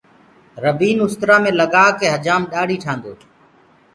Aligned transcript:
ربينٚ 0.63 1.03
اُسترآ 1.05 1.37
مينٚ 1.43 1.57
لگآ 1.59 1.85
ڪي 1.99 2.07
هجآم 2.13 2.41
ڏآڙهي 2.51 2.77
ٺآندو 2.83 3.09
هي۔ 3.13 3.15